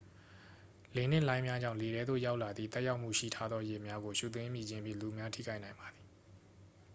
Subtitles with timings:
[0.95, 6.05] လေနှင့် လှိုင်းများကြောင့် လေထဲသို့ ရောက်လာသည့် သက်ရောက်မှုရှိထားသော ရေများကို ရှူသွင်းမိခြင်းဖြင့် လူအများထိခိုက်နိုင်ပါသည်